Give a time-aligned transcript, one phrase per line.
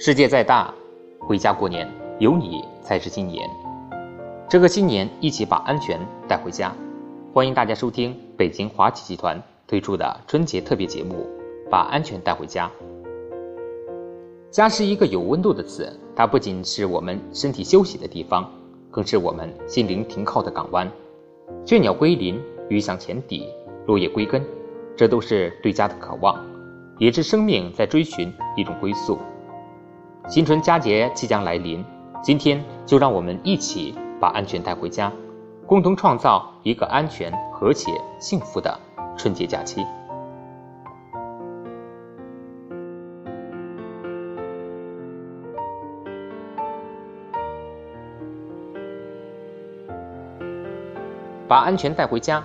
[0.00, 0.72] 世界再大，
[1.18, 3.50] 回家过年，有你才是新年。
[4.48, 5.98] 这个新年，一起把安全
[6.28, 6.72] 带回家。
[7.34, 11.26] 欢迎大家收听北京华企集团推出的春节特别节目
[11.68, 12.70] 《把安全带回家》。
[14.52, 18.48] 家是一个有温度的词，它不仅是我们身体休息的地方，
[18.92, 20.88] 更是我们心灵停靠的港湾。
[21.64, 23.48] 倦鸟归林，鱼翔浅底，
[23.86, 24.44] 落叶归根，
[24.96, 26.38] 这都是对家的渴望，
[26.98, 29.18] 也是生命在追寻一种归宿。
[30.26, 31.84] 新春佳节即将来临，
[32.22, 35.12] 今天就让我们一起把安全带回家，
[35.66, 38.78] 共同创造一个安全、和谐、幸福的
[39.16, 39.84] 春节假期。
[51.48, 52.44] 把安全带回家。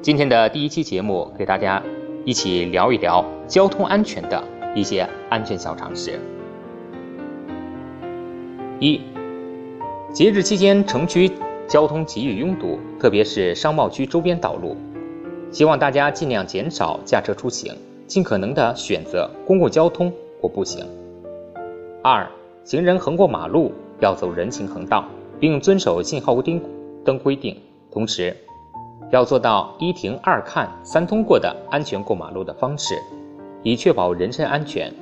[0.00, 1.82] 今天的第一期节目，给大家
[2.24, 6.16] 一起聊一聊交通安全的一些安全小常识。
[8.78, 9.00] 一，
[10.12, 11.28] 节日期间城区
[11.66, 14.76] 交通极易拥堵，特别是商贸区周边道路，
[15.50, 17.74] 希望大家尽量减少驾车出行，
[18.06, 20.86] 尽可能的选择公共交通或步行。
[22.00, 22.30] 二，
[22.62, 25.04] 行人横过马路要走人行横道，
[25.40, 26.62] 并遵守信号灯
[27.04, 27.54] 灯规定，
[27.90, 28.36] 同时
[29.10, 32.94] 要做到一停二看三通过的安全过马路的方式，
[33.62, 34.92] 以确保人身安全。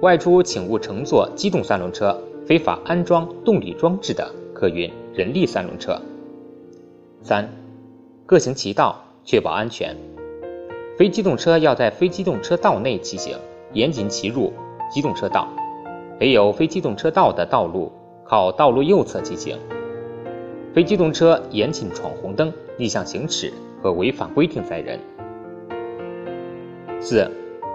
[0.00, 6.00] 外出请勿乘坐机动三轮车、非法安装动力装置的客运人力三轮车。
[7.20, 7.48] 三，
[8.26, 9.96] 各行其道，确保安全。
[10.98, 13.36] 非机动车要在非机动车道内骑行，
[13.74, 14.52] 严禁骑入
[14.90, 15.46] 机动车道。
[16.18, 17.92] 没有非机动车道的道路，
[18.24, 19.58] 靠道路右侧骑行。
[20.74, 24.98] 非机动车严禁闯红灯、逆向行驶和违反规定载人。
[27.00, 27.30] 四，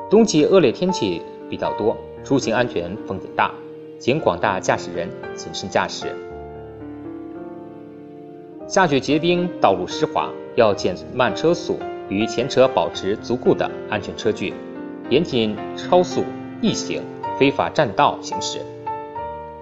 [0.09, 1.95] 冬季恶劣天气比较多。
[2.23, 3.53] 出行安全风险大，
[3.99, 6.07] 请广大驾驶人谨慎驾驶。
[8.67, 14.53] 下雪结冰，道路湿滑，要减慢车速，与前车保持足够的安全车距，
[15.09, 16.25] 严禁超速、
[16.59, 17.01] 逆行、
[17.39, 18.59] 非法占道行驶。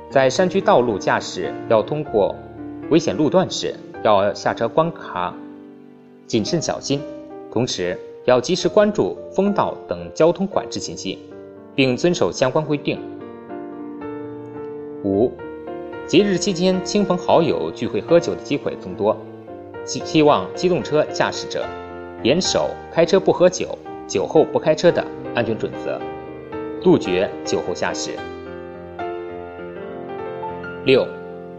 [0.10, 2.36] 在山区道路驾驶要通过
[2.90, 5.34] 危险路段时，要下车观察，
[6.28, 7.02] 谨慎小心，
[7.52, 11.20] 同时要及时关注封道等交通管制信息。
[11.76, 12.98] 并遵守相关规定。
[15.04, 15.32] 五，
[16.08, 19.16] 节日期间亲朋好友聚会喝酒的机会增多，
[19.84, 21.66] 希希望机动车驾驶者
[22.24, 25.04] 严守开车不喝酒、酒后不开车的
[25.36, 26.00] 安全准则，
[26.82, 28.12] 杜绝酒后驾驶。
[30.86, 31.06] 六，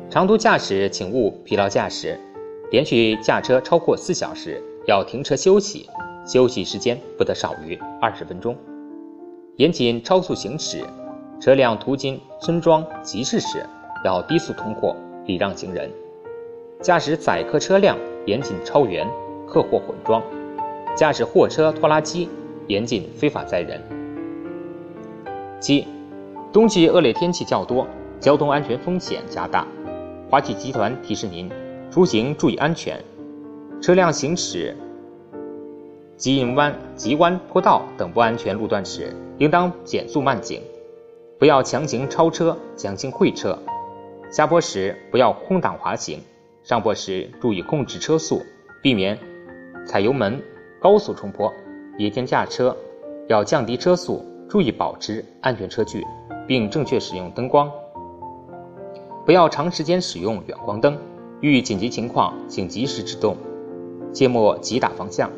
[0.08, 2.18] 长途驾驶请勿疲劳驾驶，
[2.70, 5.88] 连续驾车超过四小时要停车休息，
[6.24, 8.56] 休息时间不得少于二十分钟。
[9.56, 10.84] 严禁超速行驶，
[11.40, 13.66] 车辆途经村庄、集市时
[14.04, 14.94] 要低速通过，
[15.26, 15.90] 礼让行人。
[16.80, 19.06] 驾驶载客车辆严禁超员、
[19.48, 20.22] 客货混装。
[20.94, 22.28] 驾驶货车、拖拉机
[22.68, 23.82] 严禁非法载人。
[25.60, 25.86] 七，
[26.52, 27.86] 冬季恶劣天气较多，
[28.20, 29.66] 交通安全风险加大。
[30.28, 31.48] 华企集团提示您：
[31.88, 33.00] 出行注意安全，
[33.80, 34.76] 车辆行驶。
[36.16, 40.60] 急弯、急弯坡道等不安全路段时，应当减速慢行，
[41.38, 43.56] 不要强行超车、强行会车。
[44.28, 46.20] 下坡时不要空挡滑行，
[46.64, 48.42] 上坡时注意控制车速，
[48.82, 49.16] 避免
[49.86, 50.42] 踩油门
[50.80, 51.52] 高速冲坡。
[51.98, 52.76] 夜间驾车
[53.28, 56.04] 要降低车速，注意保持安全车距，
[56.48, 57.70] 并正确使用灯光。
[59.26, 60.96] 不要长时间使用远光灯，
[61.40, 63.36] 遇紧急情况请及时制动，
[64.12, 65.28] 切莫急打方向。